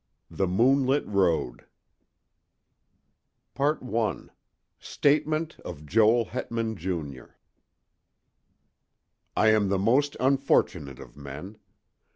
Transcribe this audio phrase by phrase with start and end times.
[0.31, 1.65] THE MOONLIT ROAD
[3.59, 4.23] I
[4.79, 7.35] STATEMENT OF JOEL HETMAN, JR.
[9.37, 11.59] I AM the most unfortunate of men.